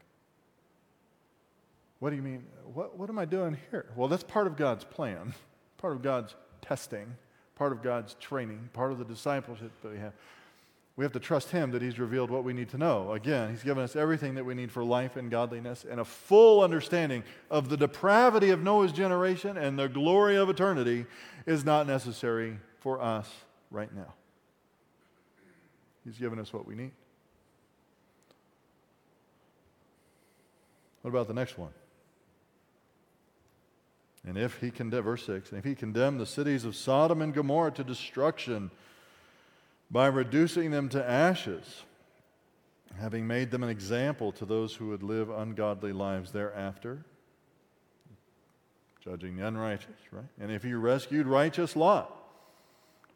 [2.00, 2.44] What do you mean?
[2.74, 3.86] What, what am I doing here?
[3.94, 5.34] Well, that's part of God's plan,
[5.78, 7.14] part of God's testing,
[7.54, 10.12] part of God's training, part of the discipleship that we have.
[10.96, 13.12] We have to trust Him that He's revealed what we need to know.
[13.12, 16.62] Again, He's given us everything that we need for life and godliness and a full
[16.62, 21.06] understanding of the depravity of Noah's generation and the glory of eternity
[21.46, 23.30] is not necessary for us
[23.70, 24.14] right now.
[26.04, 26.92] He's given us what we need.
[31.02, 31.70] What about the next one?
[34.26, 37.32] And if he condemned, verse 6, and if he condemned the cities of Sodom and
[37.32, 38.70] Gomorrah to destruction
[39.90, 41.82] by reducing them to ashes,
[42.98, 47.04] having made them an example to those who would live ungodly lives thereafter,
[49.04, 50.24] judging the unrighteous, right?
[50.40, 52.16] And if he rescued righteous Lot,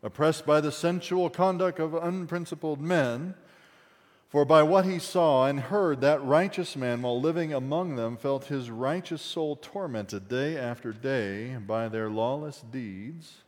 [0.03, 3.35] oppressed by the sensual conduct of unprincipled men,
[4.29, 8.47] for by what he saw and heard, that righteous man, while living among them, felt
[8.47, 13.45] his righteous soul tormented day after day by their lawless deeds.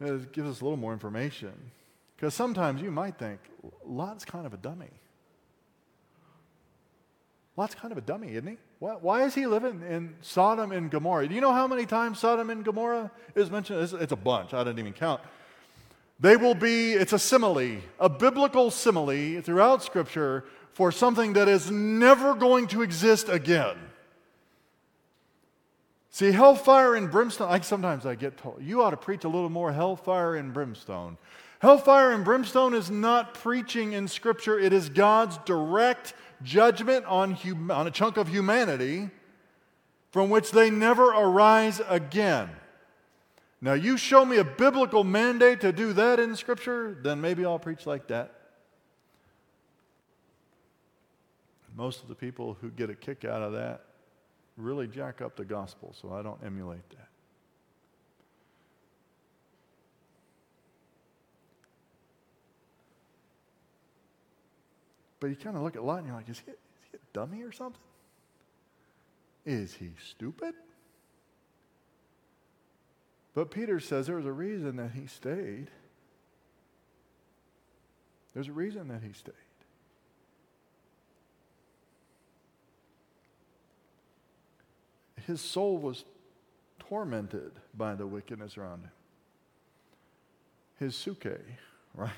[0.00, 1.52] It gives us a little more information.
[2.16, 3.40] Because sometimes you might think,
[3.84, 4.90] Lot's kind of a dummy.
[7.56, 8.56] Lot's kind of a dummy, isn't he?
[8.78, 11.26] Why, why, is he living in Sodom and Gomorrah?
[11.26, 13.82] Do you know how many times Sodom and Gomorrah is mentioned?
[13.82, 14.54] It's, it's a bunch.
[14.54, 15.20] I didn't even count.
[16.20, 21.70] They will be, it's a simile, a biblical simile throughout Scripture for something that is
[21.70, 23.76] never going to exist again.
[26.10, 29.50] See, hellfire and brimstone, I, sometimes I get told, you ought to preach a little
[29.50, 31.18] more hellfire and brimstone.
[31.60, 37.70] Hellfire and brimstone is not preaching in Scripture, it is God's direct judgment on, hum,
[37.70, 39.10] on a chunk of humanity
[40.10, 42.48] from which they never arise again.
[43.60, 47.58] Now, you show me a biblical mandate to do that in Scripture, then maybe I'll
[47.58, 48.34] preach like that.
[51.76, 53.87] Most of the people who get a kick out of that
[54.58, 57.08] really jack up the gospel, so I don't emulate that.
[65.20, 66.56] But you kind of look at Lot and you're like, is he, is
[66.92, 67.80] he a dummy or something?
[69.44, 70.54] Is he stupid?
[73.34, 75.70] But Peter says there was a reason that he stayed.
[78.34, 79.34] There's a reason that he stayed.
[85.28, 86.06] His soul was
[86.78, 88.90] tormented by the wickedness around him.
[90.78, 91.26] His suke,
[91.94, 92.10] right?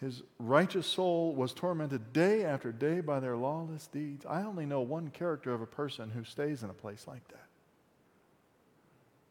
[0.00, 4.26] His righteous soul was tormented day after day by their lawless deeds.
[4.28, 7.46] I only know one character of a person who stays in a place like that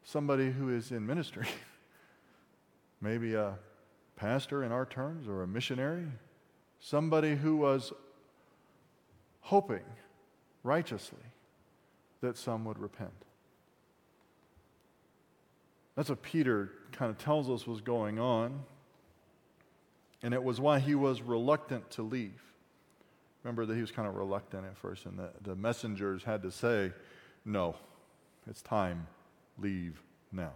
[0.05, 1.47] somebody who is in ministry,
[3.01, 3.57] maybe a
[4.15, 6.05] pastor in our terms or a missionary,
[6.79, 7.91] somebody who was
[9.41, 9.83] hoping
[10.63, 11.17] righteously
[12.25, 13.13] that some would repent.
[15.95, 18.63] That's what Peter kind of tells us was going on.
[20.23, 22.41] And it was why he was reluctant to leave.
[23.43, 26.51] Remember that he was kind of reluctant at first, and the, the messengers had to
[26.51, 26.91] say,
[27.45, 27.75] No,
[28.49, 29.05] it's time
[29.59, 30.01] leave
[30.31, 30.53] now.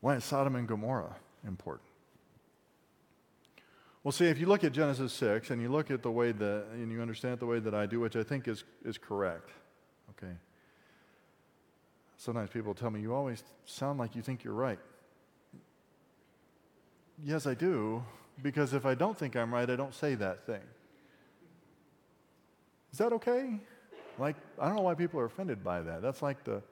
[0.00, 1.16] Why is Sodom and Gomorrah
[1.46, 1.89] important?
[4.02, 6.64] Well, see, if you look at Genesis 6 and you look at the way that,
[6.72, 9.50] and you understand it the way that I do, which I think is, is correct,
[10.10, 10.32] okay?
[12.16, 14.78] Sometimes people tell me, you always sound like you think you're right.
[17.22, 18.02] Yes, I do,
[18.42, 20.62] because if I don't think I'm right, I don't say that thing.
[22.92, 23.60] Is that okay?
[24.18, 26.00] Like, I don't know why people are offended by that.
[26.00, 26.62] That's like the,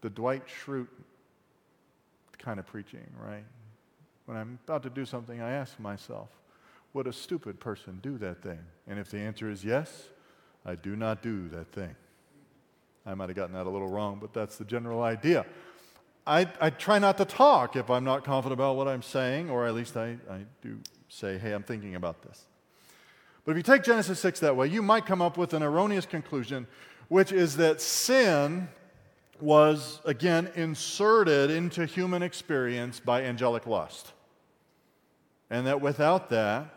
[0.00, 0.88] the Dwight Schrute
[2.38, 3.44] kind of preaching, right?
[4.24, 6.28] When I'm about to do something, I ask myself,
[6.96, 8.58] would a stupid person do that thing?
[8.88, 10.08] And if the answer is yes,
[10.64, 11.94] I do not do that thing.
[13.04, 15.46] I might have gotten that a little wrong, but that's the general idea.
[16.26, 19.66] I, I try not to talk if I'm not confident about what I'm saying, or
[19.66, 20.78] at least I, I do
[21.08, 22.46] say, hey, I'm thinking about this.
[23.44, 26.06] But if you take Genesis 6 that way, you might come up with an erroneous
[26.06, 26.66] conclusion,
[27.08, 28.68] which is that sin
[29.38, 34.12] was, again, inserted into human experience by angelic lust.
[35.48, 36.72] And that without that,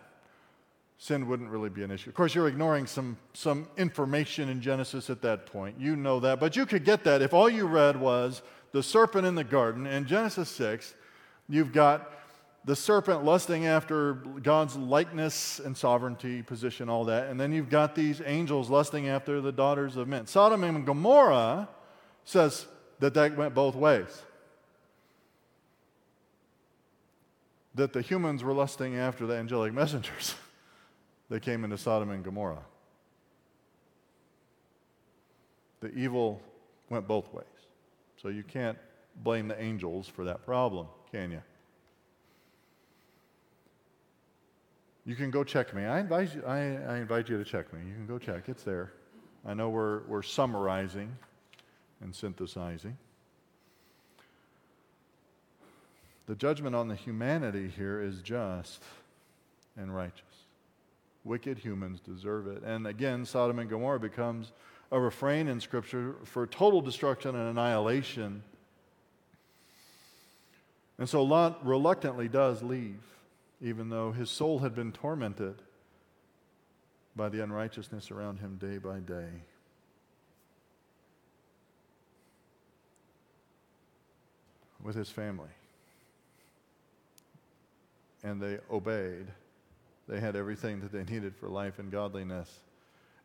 [1.00, 2.10] sin wouldn't really be an issue.
[2.10, 5.80] Of course, you're ignoring some, some information in Genesis at that point.
[5.80, 6.41] You know that.
[6.41, 8.41] But you could get that if all you read was
[8.74, 9.88] the serpent in the garden.
[9.88, 10.93] In Genesis 6,
[11.47, 12.12] you've got
[12.66, 17.30] the serpent lusting after God's likeness and sovereignty, position, all that.
[17.30, 20.28] And then you've got these angels lusting after the daughters of men.
[20.28, 21.70] Sodom and Gomorrah
[22.26, 22.68] says
[23.00, 24.22] that that went both ways.
[27.74, 30.36] That the humans were lusting after the angelic messengers
[31.30, 32.63] that came into Sodom and Gomorrah.
[35.82, 36.41] The evil
[36.89, 37.45] went both ways.
[38.21, 38.77] So you can't
[39.23, 41.41] blame the angels for that problem, can you?
[45.05, 45.86] You can go check me.
[45.86, 47.80] I invite you, I, I invite you to check me.
[47.88, 48.49] You can go check.
[48.49, 48.91] It's there.
[49.45, 51.15] I know we're, we're summarizing
[52.01, 52.97] and synthesizing.
[56.27, 58.84] The judgment on the humanity here is just
[59.77, 60.21] and righteous.
[61.24, 62.63] Wicked humans deserve it.
[62.63, 64.51] And again, Sodom and Gomorrah becomes
[64.91, 68.43] a refrain in Scripture for total destruction and annihilation.
[70.97, 73.01] And so Lot reluctantly does leave,
[73.61, 75.61] even though his soul had been tormented
[77.15, 79.30] by the unrighteousness around him day by day.
[84.82, 85.49] With his family
[88.24, 89.28] and they obeyed.
[90.10, 92.49] They had everything that they needed for life and godliness,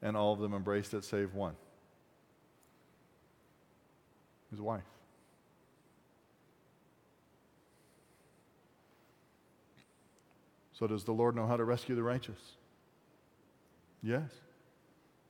[0.03, 1.57] and all of them embraced it save one
[4.51, 4.82] his wife.
[10.78, 12.39] So, does the Lord know how to rescue the righteous?
[14.03, 14.30] Yes.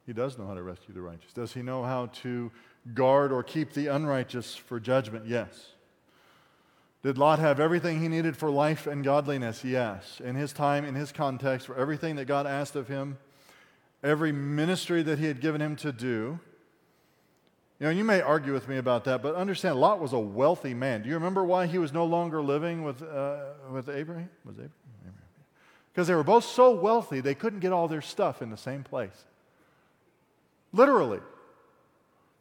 [0.07, 1.33] He does know how to rescue the righteous.
[1.33, 2.51] Does he know how to
[2.93, 5.27] guard or keep the unrighteous for judgment?
[5.27, 5.74] Yes.
[7.05, 9.63] Did Lot have everything he needed for life and godliness?
[9.63, 10.23] Yes.
[10.25, 13.19] In his time, in his context, for everything that God asked of him,
[14.03, 16.41] every ministry that he had given him to do.
[17.79, 20.73] You know, you may argue with me about that, but understand Lot was a wealthy
[20.73, 21.03] man.
[21.03, 23.37] Do you remember why he was no longer living with, uh,
[23.71, 24.31] with Abraham?
[24.47, 24.73] Was Abraham?
[25.93, 28.83] Because they were both so wealthy, they couldn't get all their stuff in the same
[28.83, 29.25] place.
[30.73, 31.21] Literally.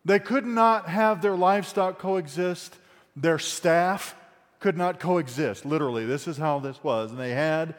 [0.05, 2.78] They could not have their livestock coexist,
[3.18, 4.16] their staff
[4.64, 5.66] could not coexist.
[5.66, 7.11] Literally, this is how this was.
[7.11, 7.76] And they had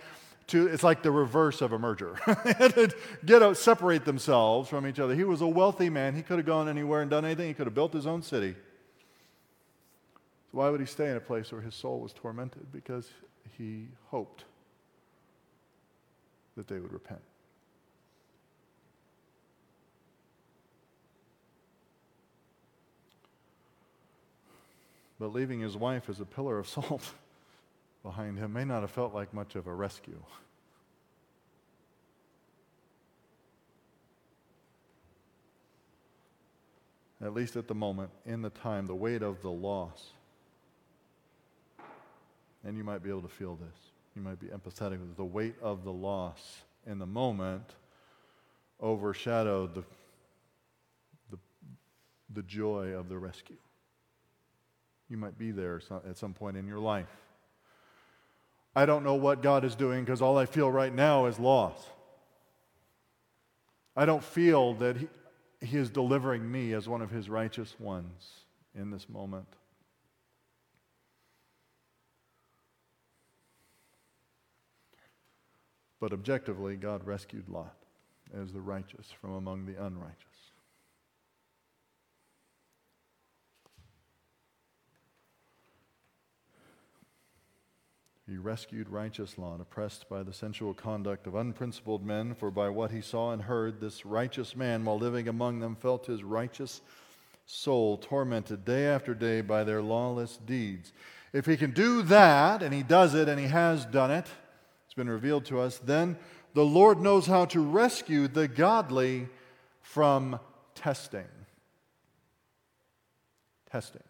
[0.48, 2.14] to, it's like the reverse of a merger.
[2.44, 5.14] they had to get out, separate themselves from each other.
[5.14, 6.14] He was a wealthy man.
[6.14, 7.48] He could have gone anywhere and done anything.
[7.48, 8.54] He could have built his own city.
[10.52, 12.70] So why would he stay in a place where his soul was tormented?
[12.70, 13.08] Because
[13.56, 14.44] he hoped
[16.54, 17.22] that they would repent.
[25.18, 27.12] But leaving his wife as a pillar of salt
[28.02, 30.20] behind him may not have felt like much of a rescue.
[37.22, 40.10] At least at the moment, in the time, the weight of the loss.
[42.64, 43.78] And you might be able to feel this.
[44.14, 47.74] You might be empathetic with the weight of the loss in the moment
[48.82, 49.84] overshadowed the,
[51.30, 51.38] the,
[52.34, 53.56] the joy of the rescue.
[55.08, 57.08] You might be there at some point in your life.
[58.76, 61.78] I don't know what God is doing because all I feel right now is loss.
[63.96, 65.08] I don't feel that he,
[65.60, 68.30] he is delivering me as one of His righteous ones
[68.74, 69.46] in this moment.
[76.00, 77.76] But objectively, God rescued Lot
[78.38, 80.33] as the righteous from among the unrighteous.
[88.26, 92.90] He rescued righteous Lot, oppressed by the sensual conduct of unprincipled men, for by what
[92.90, 96.80] he saw and heard, this righteous man, while living among them, felt his righteous
[97.44, 100.92] soul tormented day after day by their lawless deeds.
[101.34, 104.26] If he can do that, and he does it, and he has done it,
[104.86, 106.16] it's been revealed to us, then
[106.54, 109.28] the Lord knows how to rescue the godly
[109.82, 110.40] from
[110.74, 111.26] testing.
[113.70, 114.02] Testing.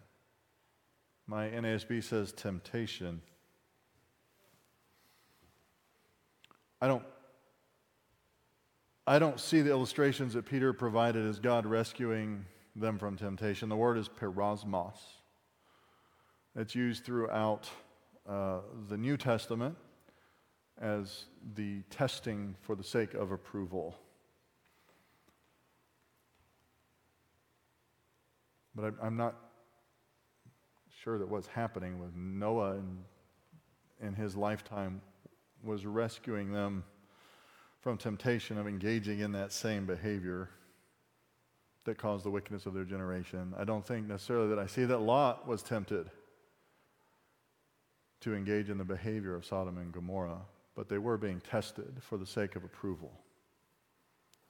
[1.26, 3.22] My NASB says temptation.
[6.84, 7.02] I don't,
[9.06, 12.44] I don't see the illustrations that Peter provided as God rescuing
[12.76, 13.70] them from temptation.
[13.70, 14.98] The word is peirasmos.
[16.54, 17.70] It's used throughout
[18.28, 18.58] uh,
[18.90, 19.78] the New Testament
[20.78, 21.24] as
[21.54, 23.96] the testing for the sake of approval.
[28.74, 29.36] But I'm not
[31.02, 32.98] sure that what's happening with Noah in,
[34.06, 35.00] in his lifetime
[35.64, 36.84] was rescuing them
[37.80, 40.50] from temptation of engaging in that same behavior
[41.84, 43.54] that caused the wickedness of their generation.
[43.58, 46.10] I don't think necessarily that I see that Lot was tempted
[48.20, 50.40] to engage in the behavior of Sodom and Gomorrah,
[50.74, 53.12] but they were being tested for the sake of approval.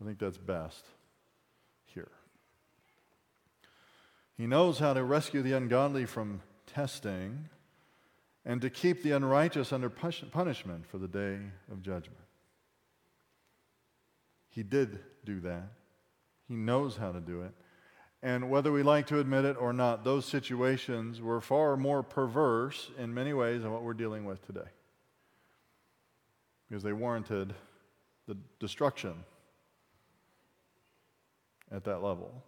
[0.01, 0.87] I think that's best
[1.87, 2.13] here.
[4.37, 7.49] He knows how to rescue the ungodly from testing
[8.45, 11.39] and to keep the unrighteous under punishment for the day
[11.71, 12.21] of judgment.
[14.51, 15.73] He did do that.
[16.47, 17.53] He knows how to do it.
[18.23, 22.91] And whether we like to admit it or not, those situations were far more perverse
[22.99, 24.69] in many ways than what we're dealing with today.
[26.69, 27.55] Because they warranted
[28.27, 29.25] the destruction
[31.71, 32.43] at that level.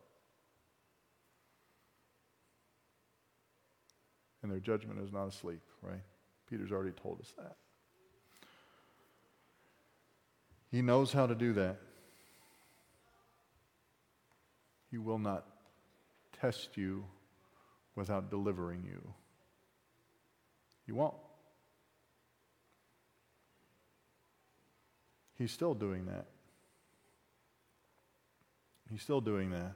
[4.47, 6.05] And their judgment is not asleep, right?
[6.49, 7.57] Peter's already told us that.
[10.71, 11.79] He knows how to do that.
[14.89, 15.47] He will not
[16.41, 17.07] test you
[17.97, 19.03] without delivering you.
[20.87, 21.17] He won't.
[25.35, 26.27] He's still doing that.
[28.93, 29.73] He's still doing that.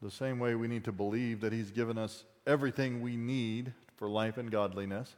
[0.00, 4.08] The same way we need to believe that He's given us everything we need for
[4.08, 5.14] life and godliness.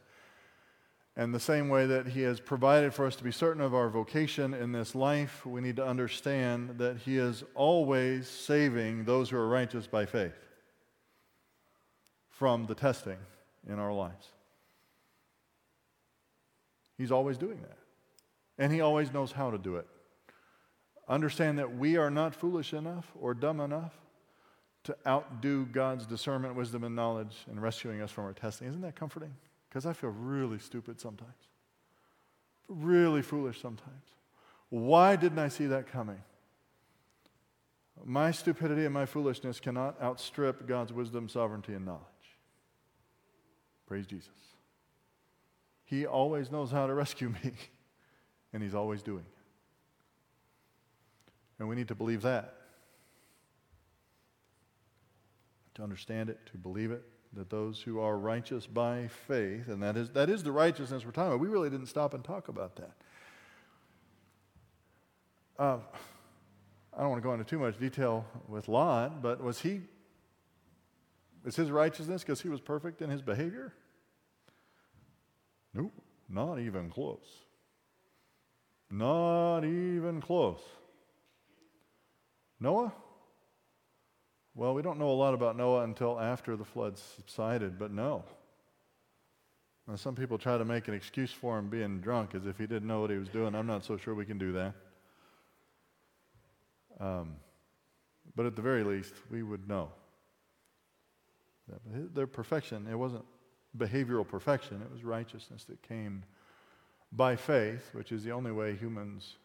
[1.15, 3.89] And the same way that He has provided for us to be certain of our
[3.89, 9.37] vocation in this life, we need to understand that He is always saving those who
[9.37, 10.37] are righteous by faith
[12.29, 13.17] from the testing
[13.67, 14.27] in our lives.
[16.97, 17.77] He's always doing that.
[18.59, 19.87] And He always knows how to do it.
[21.09, 23.93] Understand that we are not foolish enough or dumb enough
[24.87, 28.69] to outdo God's discernment, wisdom, and knowledge in rescuing us from our testing.
[28.69, 29.33] Isn't that comforting?
[29.67, 31.33] Because I feel really stupid sometimes,
[32.69, 34.05] really foolish sometimes.
[34.69, 36.21] Why didn't I see that coming?
[38.05, 42.01] My stupidity and my foolishness cannot outstrip God's wisdom, sovereignty, and knowledge.
[43.87, 44.29] Praise Jesus.
[45.83, 47.51] He always knows how to rescue me,
[48.53, 49.37] and He's always doing it.
[51.59, 52.56] And we need to believe that.
[55.77, 57.03] To understand it, to believe it,
[57.33, 61.11] that those who are righteous by faith, and that is, that is the righteousness we're
[61.11, 61.39] talking about.
[61.39, 62.91] We really didn't stop and talk about that.
[65.59, 65.77] Uh,
[66.91, 69.81] I don't want to go into too much detail with Lot, but was he,
[71.45, 73.71] is his righteousness because he was perfect in his behavior?
[75.75, 75.93] Nope,
[76.27, 77.43] not even close.
[78.89, 80.61] Not even close.
[82.59, 82.91] Noah?
[84.57, 88.23] Well, we don't know a lot about Noah until after the flood subsided, but no.
[89.87, 92.65] Now, some people try to make an excuse for him being drunk as if he
[92.65, 93.53] didn't know what he was doing.
[93.53, 94.73] I'm not so sure we can do that.
[96.99, 97.35] Um,
[98.35, 99.91] but at the very least, we would know.
[102.15, 103.25] Their perfection, it wasn't
[103.77, 106.23] behavioral perfection, it was righteousness that came
[107.11, 109.35] by faith, which is the only way humans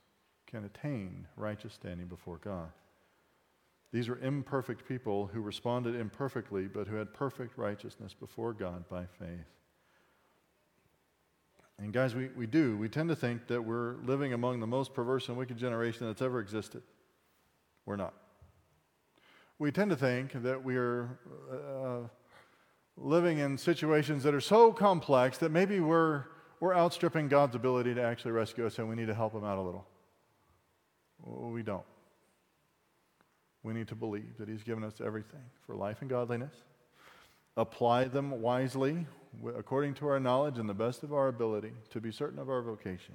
[0.47, 2.71] can attain righteous standing before God.
[3.93, 9.05] These were imperfect people who responded imperfectly, but who had perfect righteousness before God by
[9.19, 9.47] faith.
[11.79, 12.77] And guys, we, we do.
[12.77, 16.23] We tend to think that we're living among the most perverse and wicked generation that's
[16.23, 16.83] ever existed.
[17.85, 18.15] We're not.
[19.59, 21.19] We tend to think that we're
[21.53, 22.09] uh,
[22.97, 26.25] living in situations that are so complex that maybe we're,
[26.61, 29.59] we're outstripping God's ability to actually rescue us and we need to help Him out
[29.59, 29.87] a little.
[31.25, 31.85] We don't.
[33.63, 36.55] We need to believe that He's given us everything for life and godliness,
[37.57, 39.07] apply them wisely
[39.57, 42.63] according to our knowledge and the best of our ability to be certain of our
[42.63, 43.15] vocation,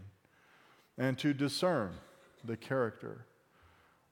[0.98, 1.92] and to discern
[2.44, 3.26] the character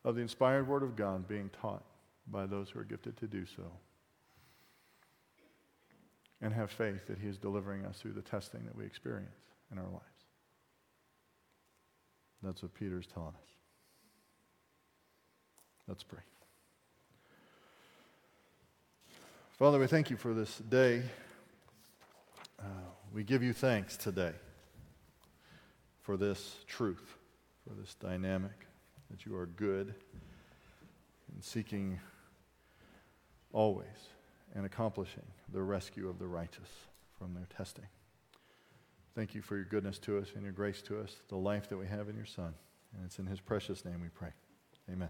[0.04, 1.84] of the inspired Word of God being taught
[2.28, 3.64] by those who are gifted to do so.
[6.42, 9.32] And have faith that He is delivering us through the testing that we experience
[9.72, 10.04] in our lives.
[12.44, 13.55] That's what Peter's telling us.
[15.88, 16.20] Let's pray.
[19.60, 21.04] Father, we thank you for this day.
[22.60, 22.64] Uh,
[23.14, 24.34] we give you thanks today
[26.02, 27.16] for this truth,
[27.68, 28.68] for this dynamic,
[29.12, 29.94] that you are good
[31.34, 32.00] and seeking
[33.54, 33.88] always
[34.56, 36.70] and accomplishing the rescue of the righteous
[37.18, 37.86] from their testing.
[39.14, 41.78] Thank you for your goodness to us and your grace to us, the life that
[41.78, 42.54] we have in your Son.
[42.94, 44.32] And it's in his precious name we pray.
[44.92, 45.10] Amen.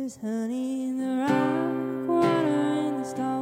[0.00, 3.39] There's honey in the rock, water in the stone,